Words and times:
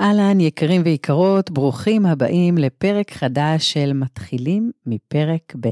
אהלן, 0.00 0.40
יקרים 0.40 0.82
ויקרות, 0.84 1.50
ברוכים 1.50 2.06
הבאים 2.06 2.58
לפרק 2.58 3.10
חדש 3.10 3.72
של 3.72 3.92
מתחילים 3.92 4.70
מפרק 4.86 5.54
ב'. 5.60 5.68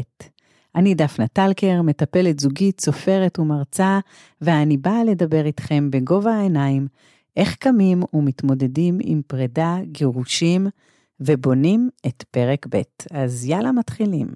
אני 0.74 0.94
דפנה 0.94 1.26
טלקר, 1.28 1.82
מטפלת 1.82 2.40
זוגית, 2.40 2.80
סופרת 2.80 3.38
ומרצה, 3.38 3.98
ואני 4.40 4.76
באה 4.76 5.04
לדבר 5.04 5.46
איתכם 5.46 5.90
בגובה 5.90 6.34
העיניים, 6.34 6.87
איך 7.37 7.54
קמים 7.56 8.02
ומתמודדים 8.12 8.98
עם 9.02 9.22
פרידה, 9.26 9.76
גירושים, 9.83 10.67
ובונים 11.21 11.91
את 12.06 12.25
פרק 12.31 12.67
ב'. 12.71 12.83
אז 13.11 13.45
יאללה, 13.45 13.72
מתחילים. 13.72 14.29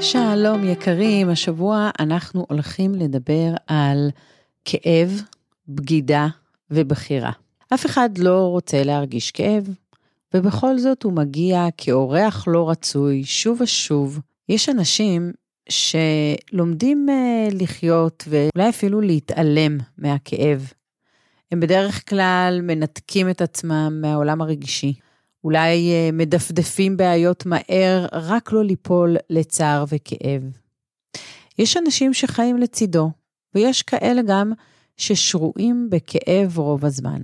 שלום 0.00 0.64
יקרים, 0.64 1.28
השבוע 1.28 1.90
אנחנו 2.00 2.46
הולכים 2.48 2.94
לדבר 2.94 3.54
על 3.66 4.10
כאב, 4.66 5.22
בגידה 5.68 6.26
ובחירה. 6.70 7.32
אף 7.74 7.86
אחד 7.86 8.18
לא 8.18 8.38
רוצה 8.40 8.82
להרגיש 8.82 9.30
כאב, 9.30 9.68
ובכל 10.34 10.78
זאת 10.78 11.02
הוא 11.02 11.12
מגיע 11.12 11.66
כאורח 11.76 12.44
לא 12.48 12.70
רצוי 12.70 13.24
שוב 13.24 13.60
ושוב. 13.60 14.20
יש 14.48 14.68
אנשים 14.68 15.32
שלומדים 15.68 17.06
uh, 17.08 17.54
לחיות 17.54 18.24
ואולי 18.28 18.68
אפילו 18.68 19.00
להתעלם 19.00 19.78
מהכאב. 19.98 20.72
הם 21.52 21.60
בדרך 21.60 22.10
כלל 22.10 22.60
מנתקים 22.62 23.30
את 23.30 23.40
עצמם 23.40 23.98
מהעולם 24.00 24.40
הרגשי. 24.40 24.94
אולי 25.44 25.90
uh, 25.90 26.14
מדפדפים 26.14 26.96
בעיות 26.96 27.46
מהר, 27.46 28.06
רק 28.12 28.52
לא 28.52 28.64
ליפול 28.64 29.16
לצער 29.30 29.84
וכאב. 29.88 30.42
יש 31.58 31.76
אנשים 31.76 32.14
שחיים 32.14 32.58
לצידו, 32.58 33.10
ויש 33.56 33.82
כאלה 33.82 34.22
גם 34.22 34.52
ששרויים 34.96 35.90
בכאב 35.90 36.58
רוב 36.58 36.84
הזמן. 36.84 37.20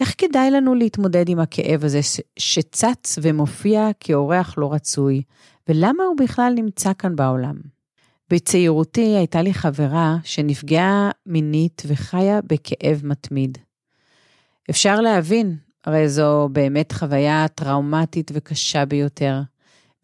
איך 0.00 0.14
כדאי 0.18 0.50
לנו 0.50 0.74
להתמודד 0.74 1.28
עם 1.28 1.38
הכאב 1.38 1.84
הזה 1.84 2.00
שצץ 2.38 3.18
ומופיע 3.22 3.88
כאורח 4.00 4.54
לא 4.58 4.72
רצוי, 4.72 5.22
ולמה 5.68 6.04
הוא 6.04 6.16
בכלל 6.16 6.52
נמצא 6.56 6.92
כאן 6.98 7.16
בעולם? 7.16 7.56
בצעירותי 8.30 9.16
הייתה 9.16 9.42
לי 9.42 9.54
חברה 9.54 10.16
שנפגעה 10.24 11.10
מינית 11.26 11.82
וחיה 11.86 12.40
בכאב 12.46 13.00
מתמיד. 13.04 13.58
אפשר 14.70 15.00
להבין, 15.00 15.56
הרי 15.84 16.08
זו 16.08 16.48
באמת 16.52 16.92
חוויה 16.92 17.46
טראומטית 17.48 18.30
וקשה 18.34 18.84
ביותר. 18.84 19.40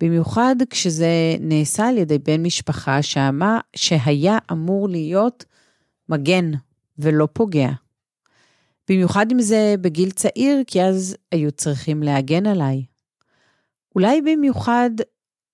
במיוחד 0.01 0.57
כשזה 0.71 1.37
נעשה 1.41 1.89
על 1.89 1.99
ידי 1.99 2.19
בן 2.19 2.43
משפחה 2.43 2.99
שהיה 3.77 4.39
אמור 4.53 4.89
להיות 4.89 5.45
מגן 6.09 6.51
ולא 6.99 7.29
פוגע. 7.33 7.71
במיוחד 8.89 9.27
אם 9.33 9.41
זה 9.41 9.75
בגיל 9.81 10.11
צעיר, 10.11 10.63
כי 10.67 10.83
אז 10.83 11.17
היו 11.33 11.51
צריכים 11.51 12.03
להגן 12.03 12.47
עליי. 12.47 12.85
אולי 13.95 14.23
במיוחד 14.23 14.91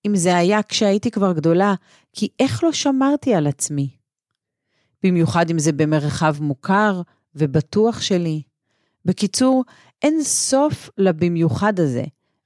אם 0.06 0.16
זה 0.16 0.36
היה 0.36 0.62
כשהייתי 0.62 1.10
כבר 1.10 1.32
גדולה, 1.32 1.74
כי 2.12 2.28
איך 2.38 2.64
לא 2.64 2.72
שמרתי 2.72 3.34
על 3.34 3.46
עצמי? 3.46 3.88
במיוחד 5.02 5.50
אם 5.50 5.58
זה 5.58 5.72
במרחב 5.72 6.36
מוכר 6.40 7.02
ובטוח 7.34 8.00
שלי. 8.00 8.42
בקיצור, 9.04 9.64
אין 10.02 10.22
סוף 10.22 10.90
לבמיוחד 10.98 11.80
הזה, 11.80 12.04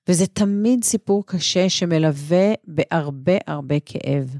וזה 0.09 0.27
תמיד 0.27 0.84
סיפור 0.84 1.27
קשה 1.27 1.69
שמלווה 1.69 2.53
בהרבה 2.64 3.36
הרבה 3.47 3.81
כאב. 3.81 4.36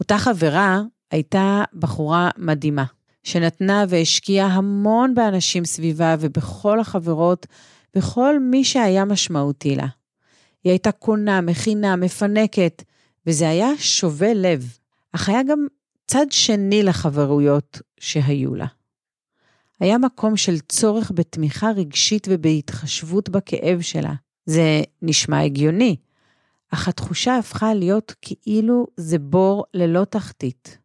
אותה 0.00 0.18
חברה 0.18 0.82
הייתה 1.10 1.64
בחורה 1.74 2.30
מדהימה. 2.36 2.84
שנתנה 3.22 3.84
והשקיעה 3.88 4.46
המון 4.46 5.14
באנשים 5.14 5.64
סביבה 5.64 6.16
ובכל 6.20 6.80
החברות, 6.80 7.46
בכל 7.96 8.38
מי 8.40 8.64
שהיה 8.64 9.04
משמעותי 9.04 9.76
לה. 9.76 9.86
היא 10.64 10.70
הייתה 10.70 10.92
קונה, 10.92 11.40
מכינה, 11.40 11.96
מפנקת, 11.96 12.82
וזה 13.26 13.48
היה 13.48 13.68
שובה 13.78 14.34
לב. 14.34 14.78
אך 15.12 15.28
היה 15.28 15.42
גם 15.42 15.66
צד 16.06 16.26
שני 16.30 16.82
לחברויות 16.82 17.80
שהיו 18.00 18.54
לה. 18.54 18.66
היה 19.80 19.98
מקום 19.98 20.36
של 20.36 20.58
צורך 20.60 21.12
בתמיכה 21.14 21.70
רגשית 21.76 22.28
ובהתחשבות 22.30 23.28
בכאב 23.28 23.80
שלה. 23.80 24.12
זה 24.46 24.82
נשמע 25.02 25.40
הגיוני, 25.40 25.96
אך 26.70 26.88
התחושה 26.88 27.36
הפכה 27.36 27.74
להיות 27.74 28.14
כאילו 28.20 28.86
זה 28.96 29.18
בור 29.18 29.64
ללא 29.74 30.04
תחתית. 30.04 30.78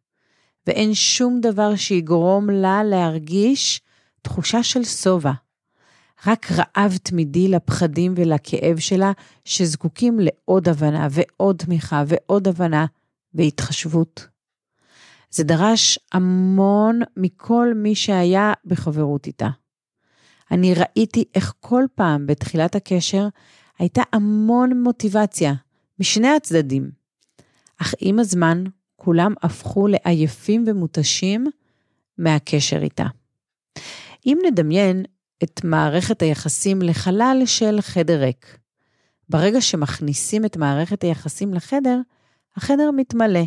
ואין 0.68 0.94
שום 0.94 1.40
דבר 1.40 1.76
שיגרום 1.76 2.50
לה 2.50 2.84
להרגיש 2.84 3.80
תחושה 4.22 4.62
של 4.62 4.84
שובע. 4.84 5.32
רק 6.26 6.46
רעב 6.52 6.96
תמידי 7.02 7.48
לפחדים 7.48 8.14
ולכאב 8.16 8.78
שלה, 8.78 9.12
שזקוקים 9.44 10.18
לעוד 10.20 10.68
הבנה 10.68 11.08
ועוד 11.10 11.56
תמיכה 11.56 12.04
ועוד 12.06 12.48
הבנה 12.48 12.86
והתחשבות. 13.34 14.26
זה 15.30 15.44
דרש 15.44 15.98
המון 16.12 17.00
מכל 17.16 17.72
מי 17.76 17.94
שהיה 17.94 18.52
בחברות 18.64 19.26
איתה. 19.26 19.48
אני 20.50 20.74
ראיתי 20.74 21.24
איך 21.34 21.54
כל 21.60 21.84
פעם 21.94 22.26
בתחילת 22.26 22.74
הקשר 22.74 23.28
הייתה 23.78 24.02
המון 24.12 24.82
מוטיבציה 24.82 25.54
משני 26.00 26.28
הצדדים. 26.28 26.90
אך 27.78 27.94
עם 28.00 28.18
הזמן 28.18 28.64
כולם 29.08 29.34
הפכו 29.42 29.86
לעייפים 29.86 30.64
ומותשים 30.66 31.46
מהקשר 32.18 32.82
איתה. 32.82 33.04
אם 34.26 34.38
נדמיין 34.46 35.04
את 35.42 35.60
מערכת 35.64 36.22
היחסים 36.22 36.82
לחלל 36.82 37.42
של 37.44 37.80
חדר 37.80 38.20
ריק, 38.20 38.58
ברגע 39.28 39.60
שמכניסים 39.60 40.44
את 40.44 40.56
מערכת 40.56 41.02
היחסים 41.02 41.54
לחדר, 41.54 42.00
החדר 42.56 42.90
מתמלא. 42.96 43.44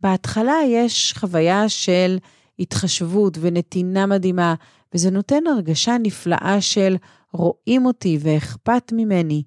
בהתחלה 0.00 0.56
יש 0.66 1.14
חוויה 1.16 1.68
של 1.68 2.18
התחשבות 2.58 3.38
ונתינה 3.40 4.06
מדהימה, 4.06 4.54
וזה 4.94 5.10
נותן 5.10 5.46
הרגשה 5.46 5.96
נפלאה 6.02 6.60
של 6.60 6.96
רואים 7.32 7.86
אותי 7.86 8.18
ואכפת 8.20 8.92
ממני, 8.92 9.42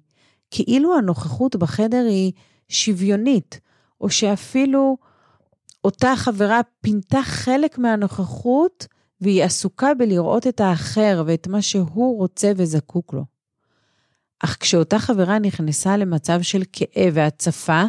כאילו 0.50 0.98
הנוכחות 0.98 1.56
בחדר 1.56 2.04
היא 2.08 2.32
שוויונית, 2.68 3.60
או 4.00 4.10
שאפילו 4.10 5.07
אותה 5.84 6.12
חברה 6.16 6.60
פינתה 6.80 7.22
חלק 7.22 7.78
מהנוכחות 7.78 8.86
והיא 9.20 9.44
עסוקה 9.44 9.94
בלראות 9.94 10.46
את 10.46 10.60
האחר 10.60 11.22
ואת 11.26 11.46
מה 11.46 11.62
שהוא 11.62 12.18
רוצה 12.18 12.52
וזקוק 12.56 13.12
לו. 13.12 13.24
אך 14.40 14.56
כשאותה 14.60 14.98
חברה 14.98 15.38
נכנסה 15.38 15.96
למצב 15.96 16.42
של 16.42 16.62
כאב 16.72 17.12
והצפה, 17.12 17.82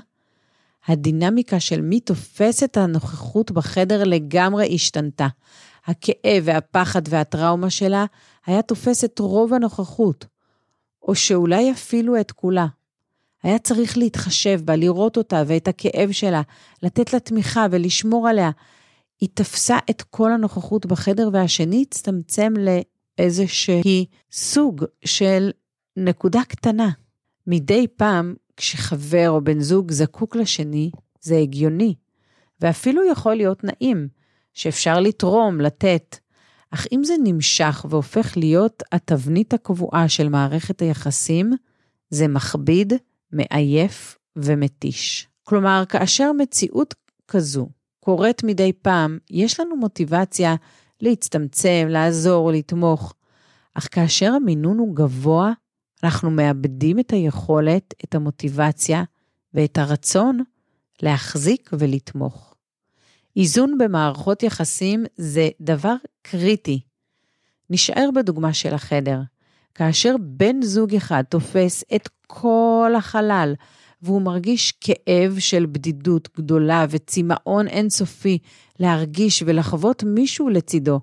הדינמיקה 0.88 1.60
של 1.60 1.82
מי 1.82 2.00
תופס 2.00 2.64
את 2.64 2.78
הנוכחות 2.78 3.52
בחדר 3.52 4.04
לגמרי 4.04 4.76
השתנתה. 4.76 5.28
הכאב 5.86 6.44
והפחד 6.44 7.02
והטראומה 7.10 7.70
שלה 7.70 8.06
היה 8.46 8.62
תופס 8.62 9.04
את 9.04 9.20
רוב 9.20 9.54
הנוכחות, 9.54 10.26
או 11.04 11.16
שאולי 11.16 11.72
אפילו 11.72 12.20
את 12.20 12.32
כולה. 12.32 12.68
היה 13.44 13.60
צריך 13.60 13.98
להתחשב 13.98 14.62
בה, 14.66 14.76
לראות 14.76 15.18
אותה 15.18 15.44
ואת 15.48 15.68
הכאב 15.68 16.12
שלה, 16.12 16.42
לתת 16.84 17.14
לה 17.14 17.20
תמיכה 17.20 17.66
ולשמור 17.72 18.28
עליה. 18.28 18.52
היא 19.20 19.30
תפסה 19.34 19.78
את 19.90 20.02
כל 20.02 20.32
הנוכחות 20.32 20.86
בחדר, 20.86 21.30
והשני 21.34 21.86
הצטמצם 21.88 22.54
לאיזושהי 23.20 24.06
סוג 24.32 24.86
של 25.06 25.52
נקודה 25.98 26.42
קטנה. 26.48 26.90
מדי 27.48 27.88
פעם, 27.88 28.36
כשחבר 28.58 29.30
או 29.30 29.44
בן 29.44 29.60
זוג 29.60 29.92
זקוק 29.92 30.36
לשני, 30.36 30.92
זה 31.22 31.38
הגיוני, 31.38 31.96
ואפילו 32.62 33.12
יכול 33.12 33.36
להיות 33.36 33.64
נעים, 33.64 34.08
שאפשר 34.54 35.00
לתרום, 35.00 35.62
לתת. 35.62 36.18
אך 36.72 36.88
אם 36.92 37.04
זה 37.04 37.14
נמשך 37.24 37.85
והופך 37.90 38.38
להיות 38.38 38.84
התבנית 38.92 39.53
הקבועה 39.53 40.09
של 40.09 40.30
מערכת 40.30 40.82
היחסים, 40.82 41.53
זה 42.09 42.28
מכביד 42.28 42.94
מעייף 43.31 44.17
ומתיש. 44.35 45.28
כלומר, 45.43 45.84
כאשר 45.90 46.31
מציאות 46.34 46.96
כזו 47.28 47.70
קורית 47.99 48.43
מדי 48.43 48.73
פעם, 48.73 49.17
יש 49.29 49.59
לנו 49.59 49.76
מוטיבציה 49.76 50.55
להצטמצם, 51.02 51.87
לעזור, 51.90 52.52
לתמוך, 52.52 53.14
אך 53.73 53.87
כאשר 53.91 54.34
המינון 54.34 54.78
הוא 54.78 54.96
גבוה, 54.96 55.52
אנחנו 56.03 56.31
מאבדים 56.31 56.99
את 56.99 57.11
היכולת, 57.11 57.93
את 58.03 58.16
המוטיבציה 58.16 59.03
ואת 59.53 59.78
הרצון 59.78 60.40
להחזיק 61.02 61.70
ולתמוך. 61.73 62.55
איזון 63.35 63.78
במערכות 63.78 64.43
יחסים 64.43 65.05
זה 65.17 65.49
דבר 65.61 65.96
קריטי. 66.22 66.82
נשאר 67.70 68.09
בדוגמה 68.16 68.53
של 68.53 68.73
החדר. 68.73 69.22
כאשר 69.75 70.16
בן 70.20 70.61
זוג 70.61 70.96
אחד 70.96 71.23
תופס 71.29 71.84
את 71.96 72.09
כל 72.31 72.93
החלל, 72.97 73.53
והוא 74.02 74.22
מרגיש 74.22 74.73
כאב 74.81 75.35
של 75.40 75.66
בדידות 75.66 76.29
גדולה 76.37 76.85
וצמאון 76.90 77.67
אינסופי 77.67 78.37
להרגיש 78.79 79.43
ולחוות 79.46 80.03
מישהו 80.03 80.49
לצידו, 80.49 80.99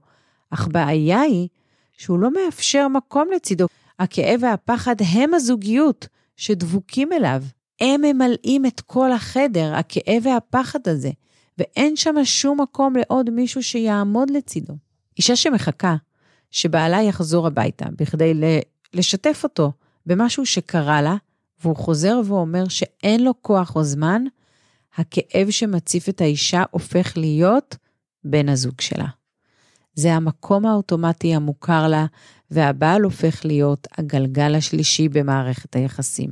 אך 0.51 0.69
בעיה 0.69 1.21
היא 1.21 1.49
שהוא 1.97 2.19
לא 2.19 2.31
מאפשר 2.31 2.89
מקום 2.89 3.29
לצידו. 3.35 3.67
הכאב 3.99 4.41
והפחד 4.43 4.97
הם 5.15 5.35
הזוגיות 5.35 6.09
שדבוקים 6.37 7.13
אליו. 7.13 7.43
הם 7.81 8.01
ממלאים 8.01 8.67
את 8.67 8.81
כל 8.81 9.13
החדר, 9.13 9.75
הכאב 9.75 10.23
והפחד 10.27 10.89
הזה, 10.89 11.11
ואין 11.59 11.97
שם 11.97 12.15
שום 12.25 12.61
מקום 12.61 12.97
לעוד 12.97 13.31
מישהו 13.31 13.63
שיעמוד 13.63 14.31
לצידו. 14.31 14.75
אישה 15.17 15.37
שמחכה 15.37 15.97
שבעלה 16.51 17.03
יחזור 17.03 17.47
הביתה 17.47 17.87
בכדי 17.99 18.33
לשתף 18.95 19.41
אותו 19.45 19.73
במשהו 20.07 20.47
שקרה 20.47 21.03
לה, 21.03 21.17
והוא 21.63 21.77
חוזר 21.77 22.21
ואומר 22.27 22.69
שאין 22.69 23.25
לו 23.25 23.33
כוח 23.43 23.77
או 23.77 23.85
זמן, 23.85 24.23
הכאב 24.97 25.51
שמציף 25.51 26.09
את 26.09 26.21
האישה 26.21 26.63
הופך 26.71 27.13
להיות 27.17 27.77
בן 28.25 28.49
הזוג 28.49 28.81
שלה. 28.81 29.07
זה 29.95 30.15
המקום 30.15 30.67
האוטומטי 30.67 31.35
המוכר 31.35 31.89
לה, 31.89 32.07
והבעל 32.51 33.03
הופך 33.03 33.45
להיות 33.45 33.87
הגלגל 33.99 34.55
השלישי 34.55 35.09
במערכת 35.09 35.77
היחסים. 35.77 36.31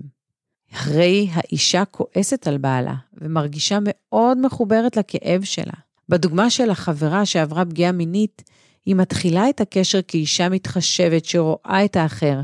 הרי 0.73 1.29
האישה 1.33 1.85
כועסת 1.85 2.47
על 2.47 2.59
בעלה 2.59 2.95
ומרגישה 3.13 3.79
מאוד 3.83 4.39
מחוברת 4.39 4.97
לכאב 4.97 5.45
שלה. 5.45 5.73
בדוגמה 6.09 6.51
של 6.51 6.71
החברה 6.71 7.27
שעברה 7.27 7.65
פגיעה 7.65 7.93
מינית, 7.93 8.43
היא 8.87 8.95
מתחילה 8.95 9.49
את 9.49 9.61
הקשר 9.61 10.03
כאישה 10.09 10.49
מתחשבת 10.49 11.25
שרואה 11.25 11.85
את 11.85 11.97
האחר. 11.97 12.41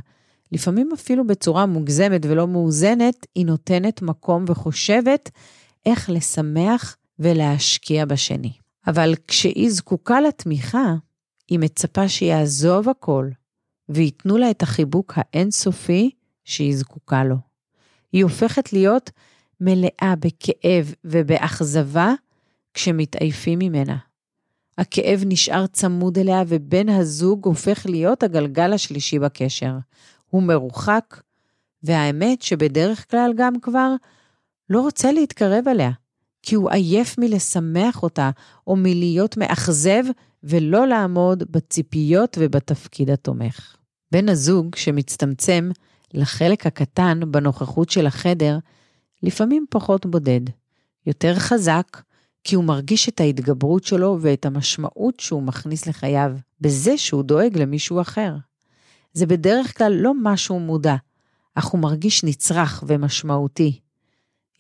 לפעמים 0.52 0.91
אפילו 0.94 1.26
בצורה 1.26 1.67
מוגזמת 1.67 2.20
ולא 2.25 2.47
מאוזנת, 2.47 3.26
היא 3.35 3.47
נותנת 3.47 4.02
מקום 4.02 4.44
וחושבת 4.49 5.31
איך 5.87 6.11
לשמח 6.11 6.97
ולהשקיע 7.19 8.05
בשני. 8.05 8.52
אבל 8.87 9.14
כשהיא 9.29 9.70
זקוקה 9.70 10.20
לתמיכה, 10.20 10.94
היא 11.49 11.58
מצפה 11.58 12.08
שיעזוב 12.08 12.88
הכל 12.88 13.29
וייתנו 13.88 14.38
לה 14.38 14.50
את 14.50 14.62
החיבוק 14.62 15.12
האינסופי 15.17 16.11
שהיא 16.44 16.76
זקוקה 16.76 17.25
לו. 17.25 17.37
היא 18.12 18.25
הופכת 18.25 18.73
להיות 18.73 19.11
מלאה 19.61 20.14
בכאב 20.20 20.94
ובאכזבה 21.05 22.14
כשמתעייפים 22.75 23.58
ממנה. 23.58 23.96
הכאב 24.79 25.23
נשאר 25.26 25.67
צמוד 25.67 26.19
אליה 26.19 26.43
ובן 26.49 26.88
הזוג 26.88 27.46
הופך 27.46 27.87
להיות 27.87 28.23
הגלגל 28.23 28.73
השלישי 28.73 29.19
בקשר. 29.19 29.73
הוא 30.31 30.43
מרוחק, 30.43 31.21
והאמת 31.82 32.43
שבדרך 32.43 33.11
כלל 33.11 33.32
גם 33.37 33.61
כבר 33.61 33.94
לא 34.71 34.81
רוצה 34.81 35.12
להתקרב 35.12 35.69
אליה, 35.69 35.91
כי 36.43 36.55
הוא 36.55 36.71
עייף 36.71 37.19
מלשמח 37.19 38.03
אותה 38.03 38.31
או 38.67 38.77
מלהיות 38.77 39.37
מאכזב 39.37 40.05
ולא 40.44 40.87
לעמוד 40.87 41.53
בציפיות 41.53 42.37
ובתפקיד 42.41 43.11
התומך. 43.11 43.77
בן 44.12 44.29
הזוג 44.29 44.77
שמצטמצם 44.77 45.71
לחלק 46.15 46.67
הקטן 46.67 47.21
בנוכחות 47.31 47.91
של 47.91 48.06
החדר, 48.06 48.59
לפעמים 49.23 49.67
פחות 49.71 50.06
בודד, 50.06 50.41
יותר 51.06 51.35
חזק, 51.35 52.03
כי 52.44 52.55
הוא 52.55 52.65
מרגיש 52.65 53.09
את 53.09 53.21
ההתגברות 53.21 53.85
שלו 53.85 54.19
ואת 54.21 54.47
המשמעות 54.47 55.21
שהוא 55.21 55.43
מכניס 55.43 55.87
לחייו, 55.87 56.32
בזה 56.61 56.99
שהוא 56.99 57.23
דואג 57.23 57.59
למישהו 57.59 58.00
אחר. 58.00 58.35
זה 59.12 59.27
בדרך 59.27 59.79
כלל 59.79 59.93
לא 59.93 60.12
משהו 60.23 60.61
מודע, 60.61 60.97
אך 61.55 61.67
הוא 61.67 61.81
מרגיש 61.81 62.25
נצרך 62.25 62.85
ומשמעותי. 62.87 63.81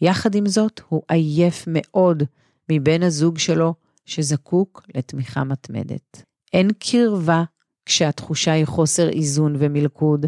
יחד 0.00 0.34
עם 0.34 0.46
זאת, 0.46 0.80
הוא 0.88 1.02
עייף 1.08 1.64
מאוד 1.66 2.22
מבן 2.68 3.02
הזוג 3.02 3.38
שלו, 3.38 3.74
שזקוק 4.04 4.86
לתמיכה 4.94 5.44
מתמדת. 5.44 6.22
אין 6.52 6.70
קרבה 6.78 7.44
כשהתחושה 7.86 8.52
היא 8.52 8.64
חוסר 8.64 9.08
איזון 9.08 9.56
ומלכוד. 9.58 10.26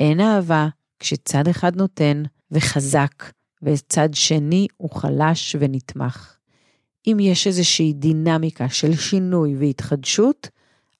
אין 0.00 0.20
אהבה 0.20 0.68
כשצד 0.98 1.48
אחד 1.48 1.76
נותן 1.76 2.22
וחזק, 2.50 3.24
וצד 3.62 4.08
שני 4.12 4.66
הוא 4.76 4.90
חלש 4.90 5.56
ונתמך. 5.60 6.36
אם 7.06 7.16
יש 7.20 7.46
איזושהי 7.46 7.92
דינמיקה 7.92 8.68
של 8.68 8.96
שינוי 8.96 9.56
והתחדשות, 9.58 10.48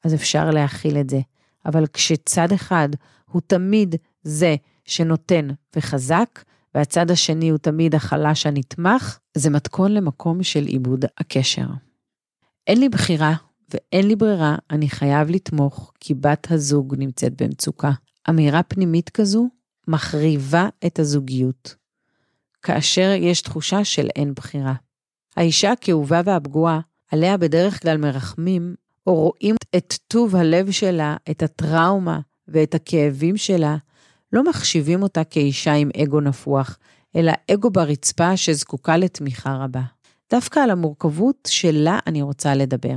אז 0.04 0.14
אפשר 0.14 0.50
להכיל 0.50 0.96
את 0.96 1.10
זה. 1.10 1.20
אבל 1.68 1.86
כשצד 1.86 2.52
אחד 2.52 2.88
הוא 3.30 3.42
תמיד 3.46 3.94
זה 4.22 4.56
שנותן 4.84 5.48
וחזק, 5.76 6.44
והצד 6.74 7.10
השני 7.10 7.48
הוא 7.48 7.58
תמיד 7.58 7.94
החלש 7.94 8.46
הנתמך, 8.46 9.18
זה 9.34 9.50
מתכון 9.50 9.94
למקום 9.94 10.42
של 10.42 10.64
עיבוד 10.64 11.04
הקשר. 11.18 11.66
אין 12.66 12.80
לי 12.80 12.88
בחירה 12.88 13.34
ואין 13.70 14.08
לי 14.08 14.16
ברירה, 14.16 14.56
אני 14.70 14.88
חייב 14.88 15.30
לתמוך, 15.30 15.92
כי 16.00 16.14
בת 16.14 16.46
הזוג 16.50 16.94
נמצאת 16.98 17.42
במצוקה. 17.42 17.90
אמירה 18.28 18.62
פנימית 18.62 19.10
כזו 19.10 19.48
מחריבה 19.88 20.68
את 20.86 20.98
הזוגיות, 20.98 21.74
כאשר 22.62 23.10
יש 23.18 23.42
תחושה 23.42 23.84
של 23.84 24.08
אין 24.16 24.34
בחירה. 24.34 24.74
האישה 25.36 25.72
הכאובה 25.72 26.20
והפגועה, 26.24 26.80
עליה 27.12 27.36
בדרך 27.36 27.82
כלל 27.82 27.96
מרחמים, 27.96 28.74
או 29.08 29.14
רואים 29.14 29.54
את 29.76 29.94
טוב 30.08 30.36
הלב 30.36 30.70
שלה, 30.70 31.16
את 31.30 31.42
הטראומה 31.42 32.20
ואת 32.48 32.74
הכאבים 32.74 33.36
שלה, 33.36 33.76
לא 34.32 34.44
מחשיבים 34.44 35.02
אותה 35.02 35.24
כאישה 35.24 35.72
עם 35.72 35.90
אגו 36.02 36.20
נפוח, 36.20 36.78
אלא 37.16 37.32
אגו 37.50 37.70
ברצפה 37.70 38.36
שזקוקה 38.36 38.96
לתמיכה 38.96 39.54
רבה. 39.54 39.82
דווקא 40.30 40.60
על 40.60 40.70
המורכבות 40.70 41.48
שלה 41.50 41.98
אני 42.06 42.22
רוצה 42.22 42.54
לדבר. 42.54 42.96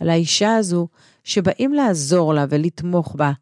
על 0.00 0.10
האישה 0.10 0.54
הזו 0.54 0.88
שבאים 1.24 1.72
לעזור 1.72 2.34
לה 2.34 2.44
ולתמוך 2.48 3.14
בה. 3.16 3.32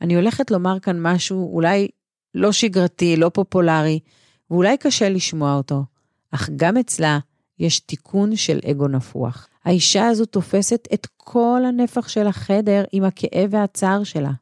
אני 0.00 0.16
הולכת 0.16 0.50
לומר 0.50 0.80
כאן 0.80 1.02
משהו 1.02 1.54
אולי 1.54 1.88
לא 2.34 2.52
שגרתי, 2.52 3.16
לא 3.16 3.30
פופולרי, 3.34 4.00
ואולי 4.50 4.76
קשה 4.76 5.08
לשמוע 5.08 5.54
אותו, 5.54 5.84
אך 6.30 6.50
גם 6.56 6.76
אצלה 6.76 7.18
יש 7.58 7.80
תיקון 7.80 8.36
של 8.36 8.58
אגו 8.70 8.88
נפוח. 8.88 9.48
האישה 9.64 10.06
הזו 10.06 10.24
תופסת 10.24 10.88
את 10.94 11.06
כל 11.16 11.62
הנפח 11.68 12.08
של 12.08 12.26
החדר 12.26 12.84
עם 12.92 13.04
הכאב 13.04 13.48
והצער 13.50 14.04
שלה. 14.04 14.32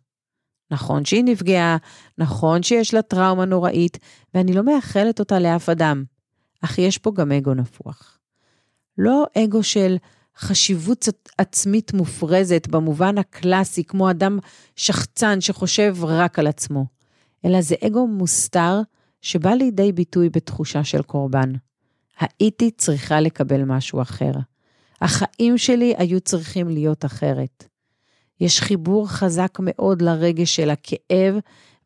נכון 0.70 1.04
שהיא 1.04 1.24
נפגעה, 1.24 1.76
נכון 2.18 2.62
שיש 2.62 2.94
לה 2.94 3.02
טראומה 3.02 3.44
נוראית, 3.44 3.98
ואני 4.34 4.52
לא 4.52 4.62
מאחלת 4.62 5.20
אותה 5.20 5.38
לאף 5.38 5.68
אדם, 5.68 6.04
אך 6.64 6.78
יש 6.78 6.98
פה 6.98 7.12
גם 7.14 7.32
אגו 7.32 7.54
נפוח. 7.54 8.18
לא 8.98 9.24
אגו 9.38 9.62
של 9.62 9.96
חשיבות 10.36 11.08
עצמית 11.38 11.92
מופרזת 11.92 12.66
במובן 12.70 13.18
הקלאסי, 13.18 13.84
כמו 13.84 14.10
אדם 14.10 14.38
שחצן 14.76 15.40
שחושב 15.40 15.96
רק 16.02 16.38
על 16.38 16.46
עצמו, 16.46 16.86
אלא 17.44 17.60
זה 17.60 17.74
אגו 17.86 18.06
מוסתר 18.06 18.80
שבא 19.20 19.50
לידי 19.50 19.92
ביטוי 19.92 20.28
בתחושה 20.28 20.84
של 20.84 21.02
קורבן. 21.02 21.52
הייתי 22.40 22.70
צריכה 22.70 23.20
לקבל 23.20 23.64
משהו 23.64 24.02
אחר. 24.02 24.32
החיים 25.00 25.58
שלי 25.58 25.94
היו 25.98 26.20
צריכים 26.20 26.68
להיות 26.68 27.04
אחרת. 27.04 27.64
יש 28.40 28.60
חיבור 28.60 29.08
חזק 29.08 29.58
מאוד 29.60 30.02
לרגש 30.02 30.56
של 30.56 30.70
הכאב 30.70 31.34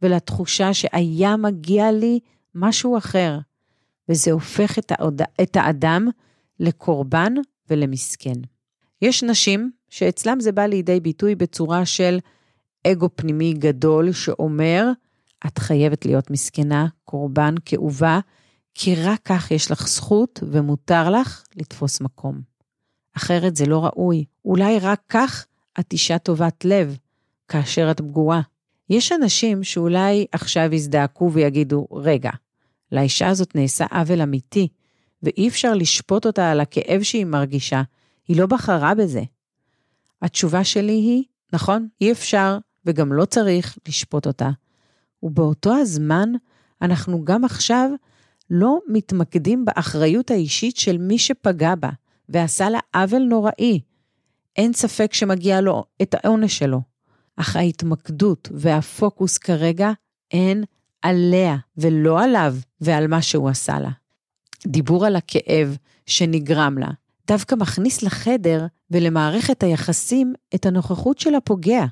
ולתחושה 0.02 0.74
שהיה 0.74 1.36
מגיע 1.36 1.92
לי 1.92 2.18
משהו 2.54 2.98
אחר, 2.98 3.38
וזה 4.08 4.32
הופך 4.32 4.78
את, 4.78 4.92
העוד... 4.92 5.22
את 5.42 5.56
האדם 5.56 6.08
לקורבן 6.60 7.32
ולמסכן. 7.70 8.40
יש 9.02 9.22
נשים 9.22 9.70
שאצלם 9.90 10.40
זה 10.40 10.52
בא 10.52 10.66
לידי 10.66 11.00
ביטוי 11.00 11.34
בצורה 11.34 11.86
של 11.86 12.18
אגו 12.86 13.08
פנימי 13.14 13.52
גדול 13.52 14.12
שאומר, 14.12 14.90
את 15.46 15.58
חייבת 15.58 16.06
להיות 16.06 16.30
מסכנה, 16.30 16.86
קורבן, 17.04 17.54
כאובה, 17.64 18.20
כי 18.74 18.94
רק 18.94 19.20
כך 19.24 19.50
יש 19.50 19.70
לך 19.70 19.88
זכות 19.88 20.40
ומותר 20.50 21.10
לך 21.10 21.44
לתפוס 21.56 22.00
מקום. 22.00 22.53
אחרת 23.16 23.56
זה 23.56 23.66
לא 23.66 23.84
ראוי. 23.84 24.24
אולי 24.44 24.78
רק 24.78 25.00
כך 25.08 25.46
את 25.80 25.92
אישה 25.92 26.18
טובת 26.18 26.64
לב, 26.64 26.96
כאשר 27.48 27.90
את 27.90 28.00
פגועה. 28.00 28.40
יש 28.90 29.12
אנשים 29.12 29.64
שאולי 29.64 30.26
עכשיו 30.32 30.74
יזדעקו 30.74 31.32
ויגידו, 31.32 31.86
רגע, 31.92 32.30
לאישה 32.92 33.28
הזאת 33.28 33.54
נעשה 33.54 33.86
עוול 33.90 34.22
אמיתי, 34.22 34.68
ואי 35.22 35.48
אפשר 35.48 35.74
לשפוט 35.74 36.26
אותה 36.26 36.50
על 36.50 36.60
הכאב 36.60 37.02
שהיא 37.02 37.26
מרגישה, 37.26 37.82
היא 38.28 38.36
לא 38.40 38.46
בחרה 38.46 38.94
בזה. 38.94 39.22
התשובה 40.22 40.64
שלי 40.64 40.92
היא, 40.92 41.24
נכון, 41.52 41.88
אי 42.00 42.12
אפשר 42.12 42.58
וגם 42.86 43.12
לא 43.12 43.24
צריך 43.24 43.78
לשפוט 43.88 44.26
אותה. 44.26 44.50
ובאותו 45.22 45.74
הזמן, 45.74 46.32
אנחנו 46.82 47.24
גם 47.24 47.44
עכשיו 47.44 47.90
לא 48.50 48.78
מתמקדים 48.88 49.64
באחריות 49.64 50.30
האישית 50.30 50.76
של 50.76 50.98
מי 50.98 51.18
שפגע 51.18 51.74
בה 51.74 51.90
ועשה 52.28 52.70
לה 52.70 52.78
עוול 52.94 53.22
נוראי. 53.22 53.80
אין 54.56 54.72
ספק 54.72 55.14
שמגיע 55.14 55.60
לו 55.60 55.84
את 56.02 56.14
העונש 56.14 56.58
שלו. 56.58 56.80
אך 57.36 57.56
ההתמקדות 57.56 58.48
והפוקוס 58.52 59.38
כרגע 59.38 59.90
הן 60.32 60.64
עליה 61.02 61.56
ולא 61.76 62.22
עליו 62.22 62.56
ועל 62.80 63.06
מה 63.06 63.22
שהוא 63.22 63.48
עשה 63.48 63.80
לה. 63.80 63.90
דיבור 64.66 65.06
על 65.06 65.16
הכאב 65.16 65.76
שנגרם 66.06 66.78
לה, 66.78 66.88
דווקא 67.26 67.54
מכניס 67.54 68.02
לחדר 68.02 68.66
ולמערכת 68.90 69.62
היחסים 69.62 70.32
את 70.54 70.66
הנוכחות 70.66 71.18
של 71.18 71.34
הפוגע, 71.34 71.84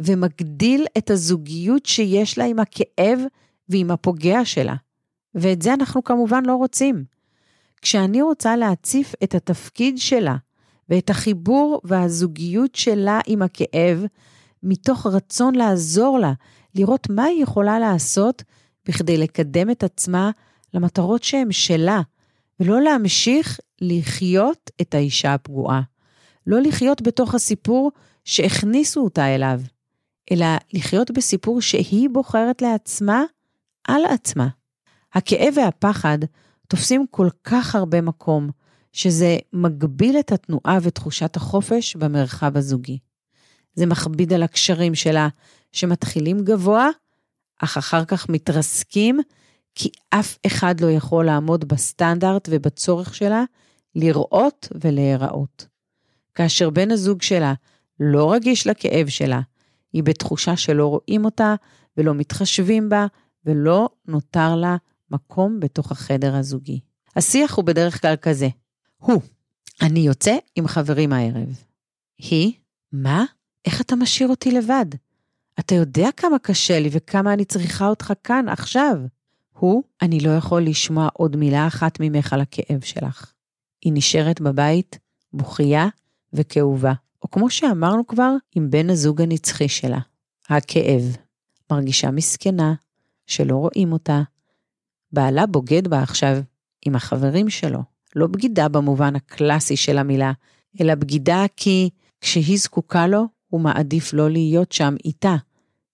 ומגדיל 0.00 0.86
את 0.98 1.10
הזוגיות 1.10 1.86
שיש 1.86 2.38
לה 2.38 2.44
עם 2.44 2.58
הכאב 2.58 3.20
ועם 3.68 3.90
הפוגע 3.90 4.44
שלה. 4.44 4.74
ואת 5.34 5.62
זה 5.62 5.74
אנחנו 5.74 6.04
כמובן 6.04 6.44
לא 6.46 6.54
רוצים. 6.54 7.04
כשאני 7.82 8.22
רוצה 8.22 8.56
להציף 8.56 9.14
את 9.24 9.34
התפקיד 9.34 9.98
שלה 9.98 10.36
ואת 10.88 11.10
החיבור 11.10 11.80
והזוגיות 11.84 12.74
שלה 12.74 13.20
עם 13.26 13.42
הכאב, 13.42 14.04
מתוך 14.62 15.06
רצון 15.06 15.54
לעזור 15.54 16.18
לה, 16.18 16.32
לראות 16.74 17.10
מה 17.10 17.24
היא 17.24 17.42
יכולה 17.42 17.78
לעשות 17.78 18.42
בכדי 18.88 19.16
לקדם 19.16 19.70
את 19.70 19.82
עצמה 19.82 20.30
למטרות 20.74 21.22
שהן 21.22 21.52
שלה, 21.52 22.00
ולא 22.60 22.82
להמשיך 22.82 23.60
לחיות 23.80 24.70
את 24.80 24.94
האישה 24.94 25.34
הפגועה. 25.34 25.80
לא 26.46 26.60
לחיות 26.60 27.02
בתוך 27.02 27.34
הסיפור 27.34 27.90
שהכניסו 28.24 29.00
אותה 29.00 29.34
אליו, 29.34 29.60
אלא 30.32 30.46
לחיות 30.72 31.10
בסיפור 31.10 31.60
שהיא 31.60 32.08
בוחרת 32.12 32.62
לעצמה 32.62 33.24
על 33.88 34.04
עצמה. 34.04 34.48
הכאב 35.14 35.54
והפחד 35.56 36.18
תופסים 36.70 37.06
כל 37.10 37.28
כך 37.44 37.74
הרבה 37.74 38.00
מקום, 38.00 38.50
שזה 38.92 39.36
מגביל 39.52 40.18
את 40.18 40.32
התנועה 40.32 40.78
ותחושת 40.82 41.36
החופש 41.36 41.96
במרחב 41.96 42.56
הזוגי. 42.56 42.98
זה 43.74 43.86
מכביד 43.86 44.32
על 44.32 44.42
הקשרים 44.42 44.94
שלה, 44.94 45.28
שמתחילים 45.72 46.44
גבוה, 46.44 46.88
אך 47.62 47.76
אחר 47.76 48.04
כך 48.04 48.28
מתרסקים, 48.28 49.20
כי 49.74 49.90
אף 50.10 50.38
אחד 50.46 50.80
לא 50.80 50.90
יכול 50.90 51.26
לעמוד 51.26 51.68
בסטנדרט 51.68 52.48
ובצורך 52.52 53.14
שלה 53.14 53.44
לראות 53.94 54.68
ולהיראות. 54.84 55.66
כאשר 56.34 56.70
בן 56.70 56.90
הזוג 56.90 57.22
שלה 57.22 57.54
לא 58.00 58.32
רגיש 58.32 58.66
לכאב 58.66 59.08
שלה, 59.08 59.40
היא 59.92 60.02
בתחושה 60.02 60.56
שלא 60.56 60.86
רואים 60.86 61.24
אותה 61.24 61.54
ולא 61.96 62.14
מתחשבים 62.14 62.88
בה, 62.88 63.06
ולא 63.46 63.88
נותר 64.08 64.56
לה 64.56 64.76
מקום 65.10 65.60
בתוך 65.60 65.92
החדר 65.92 66.36
הזוגי. 66.36 66.80
השיח 67.16 67.54
הוא 67.54 67.64
בדרך 67.64 68.00
כלל 68.00 68.16
כזה, 68.16 68.48
הוא, 68.98 69.22
אני 69.82 70.00
יוצא 70.00 70.36
עם 70.56 70.66
חברים 70.66 71.12
הערב. 71.12 71.62
היא, 72.18 72.52
מה? 72.92 73.24
איך 73.64 73.80
אתה 73.80 73.96
משאיר 73.96 74.28
אותי 74.28 74.50
לבד? 74.50 74.86
אתה 75.58 75.74
יודע 75.74 76.08
כמה 76.16 76.38
קשה 76.38 76.80
לי 76.80 76.88
וכמה 76.92 77.32
אני 77.32 77.44
צריכה 77.44 77.86
אותך 77.86 78.12
כאן, 78.24 78.48
עכשיו. 78.48 78.96
הוא, 79.52 79.82
אני 80.02 80.20
לא 80.20 80.30
יכול 80.30 80.62
לשמוע 80.62 81.08
עוד 81.12 81.36
מילה 81.36 81.66
אחת 81.66 82.00
ממך 82.00 82.32
על 82.32 82.40
הכאב 82.40 82.80
שלך. 82.84 83.32
היא 83.84 83.92
נשארת 83.96 84.40
בבית, 84.40 84.98
בוכייה 85.32 85.88
וכאובה, 86.32 86.92
או 87.22 87.30
כמו 87.30 87.50
שאמרנו 87.50 88.06
כבר, 88.06 88.32
עם 88.54 88.70
בן 88.70 88.90
הזוג 88.90 89.22
הנצחי 89.22 89.68
שלה, 89.68 89.98
הכאב. 90.48 91.16
מרגישה 91.70 92.10
מסכנה, 92.10 92.74
שלא 93.26 93.56
רואים 93.56 93.92
אותה. 93.92 94.22
בעלה 95.12 95.46
בוגד 95.46 95.88
בה 95.88 96.02
עכשיו 96.02 96.36
עם 96.86 96.94
החברים 96.94 97.50
שלו. 97.50 97.80
לא 98.16 98.26
בגידה 98.26 98.68
במובן 98.68 99.16
הקלאסי 99.16 99.76
של 99.76 99.98
המילה, 99.98 100.32
אלא 100.80 100.94
בגידה 100.94 101.44
כי 101.56 101.90
כשהיא 102.20 102.58
זקוקה 102.58 103.06
לו, 103.06 103.24
הוא 103.48 103.60
מעדיף 103.60 104.12
לא 104.12 104.30
להיות 104.30 104.72
שם 104.72 104.94
איתה, 105.04 105.36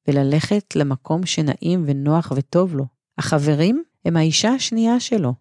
וללכת 0.09 0.77
למקום 0.77 1.27
שנעים 1.27 1.85
ונוח 1.87 2.33
וטוב 2.37 2.77
לו. 2.77 2.85
החברים 3.19 3.83
הם 4.05 4.17
האישה 4.17 4.49
השנייה 4.49 5.01
שלו. 5.01 5.35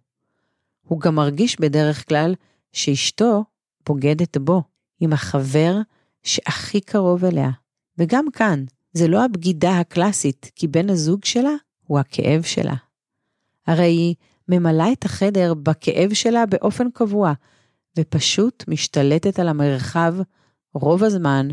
הוא 0.81 0.99
גם 0.99 1.15
מרגיש 1.15 1.59
בדרך 1.59 2.07
כלל 2.07 2.35
שאשתו 2.73 3.43
בוגדת 3.87 4.37
בו, 4.37 4.63
עם 4.99 5.13
החבר 5.13 5.77
שהכי 6.23 6.81
קרוב 6.81 7.25
אליה. 7.25 7.49
וגם 7.97 8.31
כאן, 8.31 8.65
זה 8.93 9.07
לא 9.07 9.25
הבגידה 9.25 9.79
הקלאסית, 9.79 10.51
כי 10.55 10.67
בן 10.67 10.89
הזוג 10.89 11.25
שלה 11.25 11.53
הוא 11.87 11.99
הכאב 11.99 12.41
שלה. 12.41 12.75
הרי 13.67 13.85
היא 13.85 14.15
ממלאה 14.49 14.91
את 14.91 15.05
החדר 15.05 15.53
בכאב 15.53 16.13
שלה 16.13 16.45
באופן 16.45 16.91
קבוע, 16.93 17.33
ופשוט 17.99 18.63
משתלטת 18.67 19.39
על 19.39 19.47
המרחב 19.47 20.15
רוב 20.73 21.03
הזמן, 21.03 21.47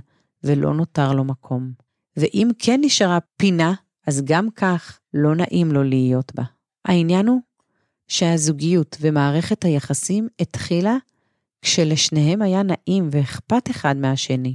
ולא 0.45 0.75
נותר 0.75 1.13
לו 1.13 1.25
מקום. 1.25 1.73
ואם 2.17 2.49
כן 2.59 2.81
נשארה 2.85 3.19
פינה, 3.37 3.75
אז 4.07 4.23
גם 4.25 4.51
כך 4.51 5.01
לא 5.15 5.35
נעים 5.35 5.73
לו 5.73 5.83
להיות 5.83 6.33
בה. 6.35 6.43
העניין 6.85 7.29
הוא 7.29 7.41
שהזוגיות 8.09 8.97
ומערכת 9.01 9.65
היחסים 9.65 10.29
התחילה 10.41 10.97
כשלשניהם 11.63 12.43
היה 12.43 12.63
נעים 12.63 13.09
ואכפת 13.13 13.71
אחד 13.71 13.97
מהשני. 13.97 14.55